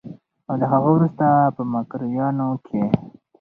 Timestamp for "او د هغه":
0.47-0.89